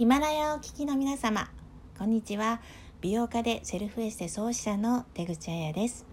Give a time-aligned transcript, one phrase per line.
[0.00, 1.50] ヒマラヤをお聞きの皆様
[1.98, 2.62] こんにちは。
[3.02, 6.06] 美容家でセルフエステ創始者の出口彩です。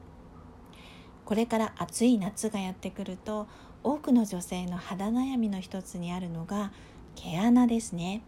[1.23, 3.47] これから暑い夏がやってくると
[3.83, 6.73] 多くの女性の肌悩みの一つにあるのが
[7.15, 8.23] 毛穴ですね。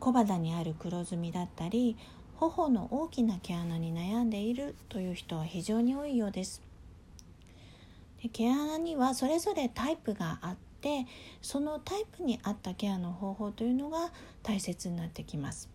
[0.00, 1.96] 小肌にある黒ずみだったり
[2.34, 6.60] 頬の大きな毛穴に悩んでいるという人は非常に多いようです。
[8.20, 11.06] で毛穴にはそれぞれタイプがあって
[11.42, 14.12] そのタイプに合ったケアの方法というのが
[14.42, 15.68] 大切になってきます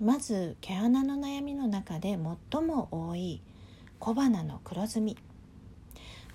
[0.00, 2.18] まず毛穴の悩みの中で
[2.50, 3.40] 最も多い
[3.98, 5.16] 小鼻の黒ずみ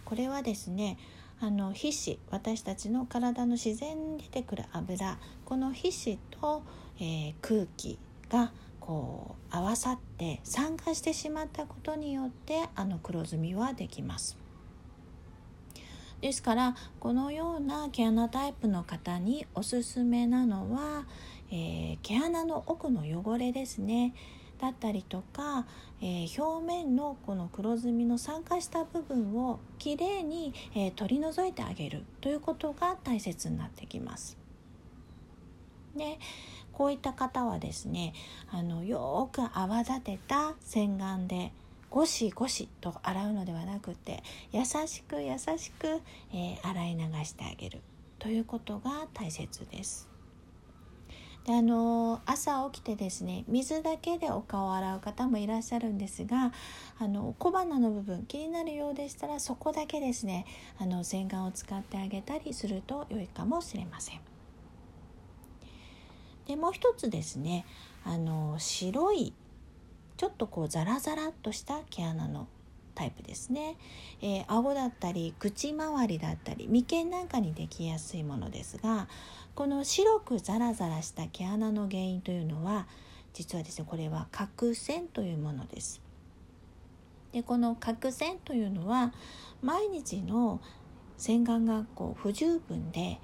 [0.06, 0.98] これはですね
[1.42, 6.64] あの皮脂私たちの体の自然に出てくる油この皮脂と、
[7.00, 7.98] えー、空気
[8.30, 14.49] がこう合わさって酸化してしまったことによってあの黒ずみはできます。
[16.22, 21.06] ですからこのような毛穴タイプの方におすすめなのは、
[21.52, 24.14] えー、毛穴の奥の汚れですね
[24.60, 25.66] だったりとか、
[26.02, 34.38] えー、表面のこの黒ずみの酸化した部分をきれいに、えー、取り除いてあげるということが大切になってきます。
[35.96, 36.20] で
[36.74, 38.14] こういった方はですね
[38.52, 41.52] あのよく泡立てた洗顔で
[41.90, 46.02] ゴシゴシと洗うのではなくて優しく優しく、
[46.34, 47.82] えー、洗い流してあげる
[48.20, 50.10] ということが大切です。
[51.46, 56.52] であの朝起きてですね水だけでお顔を洗う方もいらっしゃるんですが
[57.00, 60.46] あの小鼻の部分気になるようでしたらそこだけですね
[60.80, 64.20] あの洗顔を使ってあげたりすると良いかもしれません。
[66.46, 67.66] でもう一つですね
[68.04, 69.34] あの白い
[70.20, 72.50] ちょっとこうザラザラっとした毛穴の
[72.94, 73.78] タイプですね、
[74.22, 79.08] えー、顎だったり口周りだったり眉間なんかにできやすいものですが
[79.56, 82.86] この白くザラザラした毛穴の原因というのは
[83.32, 86.02] 実はですねこれは角栓というものです。
[87.32, 89.14] でこの角栓というのは
[89.62, 90.60] 毎日の
[91.18, 93.22] 洗顔がこう不十分で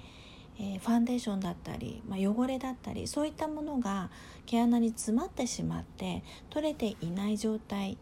[0.58, 4.10] えー、ファンデーションだったり、まあ、汚れだったりそういったものが
[4.46, 7.98] 毛穴に詰まってしまって取れていない状態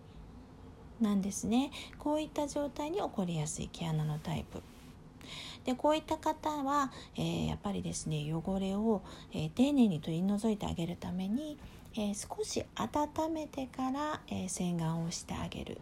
[1.00, 1.72] なんですね。
[1.98, 4.62] こういった状態に起こりやすい毛穴のタイプ。
[5.64, 11.58] でこういった方は、えー、やっぱりですね汚れを、えー、丁寧に取り除いてあげるために、
[11.96, 15.78] え少し温めてから、え洗顔をしてあげる。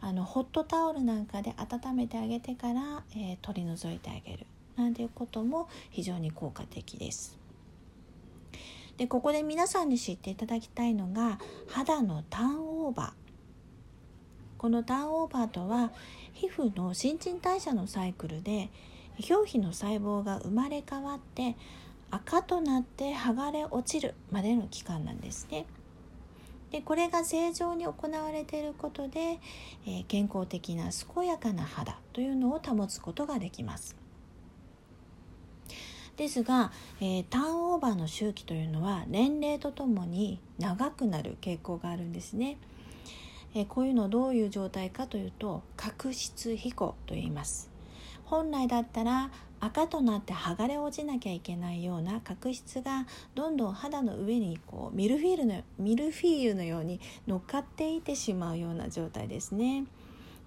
[0.00, 4.46] あのホットタオルなんかで温めてあげてから、え取り除いてあげる。
[4.76, 7.38] なんていうことも非常に効果的です。
[8.96, 11.38] でここで皆さんに知っていただきたいのが
[11.68, 13.12] 肌のターンオーバー
[14.58, 15.90] このターンオーバーとは
[16.34, 18.70] 皮膚の新陳代謝のサイクルで
[19.28, 21.56] 表皮の細胞が生まれ変わって
[22.10, 25.66] 赤となって剥がれ落ちるまでの期間なんですね。
[26.70, 29.40] でこれが正常に行われていることで、
[29.86, 34.01] えー、健康的な健やかな肌というのを保つことができます。
[36.16, 42.58] ですが、えー、ターンオーバーの周期というのは年齢とともに長くなる傾向があるんですね。
[43.54, 47.70] えー、こういうのどういう状態かというと角質飛行と言います。
[48.24, 49.30] 本来だったら
[49.60, 59.84] 赤となって剥がれ落ちなきゃいけないような角質がどんどん肌の上にこうミルフィーユのミルフィーユのように乗っかっていてしまうような状態ですね。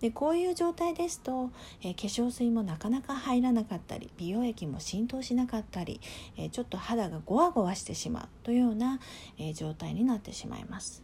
[0.06, 1.50] でこういう状態ですと、
[1.82, 6.00] えー、化粧水もなかなか入らなかったり美容液も浸透しなかったり、
[6.38, 9.00] えー、ちょっと肌がゴワゴワしてしまうというような、
[9.40, 11.02] えー、状態になってしまいます。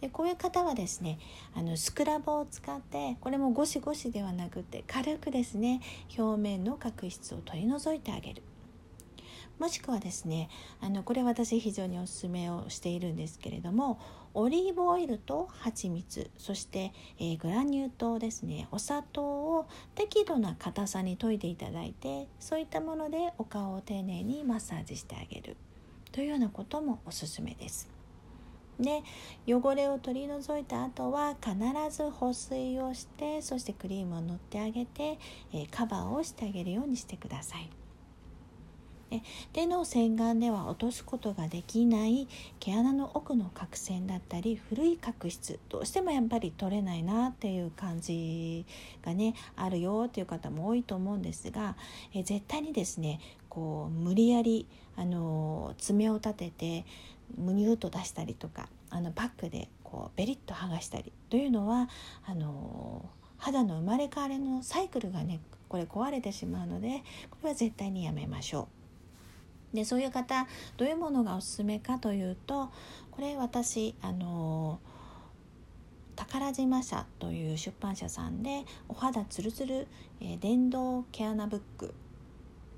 [0.00, 1.20] でこういう方はですね
[1.54, 5.80] あのスクラブを使ってこれもゴシゴシではなくて軽くですね
[6.18, 8.42] 表面の角質を取り除いてあげる
[9.58, 10.50] もしくはですね
[10.80, 13.98] あのこれ私非常におすすめをしているんですけれども
[14.34, 25.56] オリーブオイルと蜂蜜そして、えー、グラニュー糖ですねお砂糖を適度な硬さに溶いていただいてそういったものでお顔を丁寧にマッサージしてあげる
[26.12, 27.88] というようなこともおすすめです。
[28.78, 29.02] で
[29.46, 31.56] 汚れを取り除いた後は必
[31.90, 35.18] ず保水をしてそしてクリームを塗ってあげて、
[35.54, 37.70] えー、カバーをしてあげるようにしてください。
[39.52, 42.26] 手の洗顔では落とすことができない
[42.58, 48.64] 毛穴の奥の角栓だったり古い角質どうしてもやっぱり取れないなっていう感じ
[49.04, 51.76] がねあるよっていう方も多いと思うんですが
[52.14, 54.66] え絶対にですねこう無理やり
[54.96, 56.84] あの爪を立てて
[57.36, 61.88] ムニューと出したりとかあのパックでこうベリッと剥がしたりというのは
[62.26, 63.08] あの
[63.38, 68.85] 肌の生まれ変わりのサイクルがねこれ壊れてしまうのでこれは絶対にやめましょう。
[69.76, 72.70] でそういう方どういうものがおすすめかというと
[73.12, 74.80] これ私あの
[76.16, 79.86] 宝島社という出版社さんでお肌つるつる、
[80.20, 81.94] え、電動毛穴ブック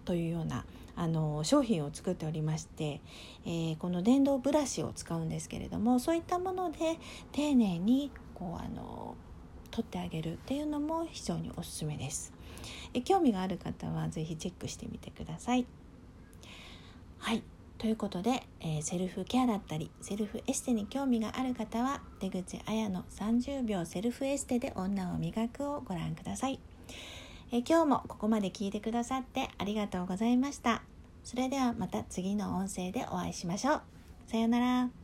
[0.05, 0.65] というような
[0.97, 3.01] あの商品を作っておりまして、
[3.47, 6.99] えー、この電動ブラシを使うんですけれどもそういったもので
[7.31, 9.15] 丁寧にこうあの
[9.71, 12.33] 取ってあげるっていうのも非常におすすめです。
[12.95, 15.67] え興味がある方は是非チェックしてみてください。
[17.19, 17.43] はい
[17.79, 26.59] ということで、えー、セルフケアだったりセルフエステに興味がある方は出口彩の30秒セルフエステで女を磨くをご覧ください。
[27.51, 30.83] え今日もここまで聞いてくださってありがとうございました。
[31.23, 33.83] それではまた次の音声でお会いしましょう。
[34.27, 34.98] さようなら。